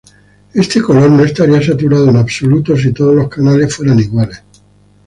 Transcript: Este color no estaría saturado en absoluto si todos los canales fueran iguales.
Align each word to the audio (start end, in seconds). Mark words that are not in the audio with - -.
Este 0.55 0.81
color 0.81 1.11
no 1.11 1.23
estaría 1.23 1.61
saturado 1.61 2.09
en 2.09 2.15
absoluto 2.17 2.75
si 2.75 2.91
todos 2.91 3.13
los 3.15 3.29
canales 3.29 3.75
fueran 3.75 3.99
iguales. 3.99 4.41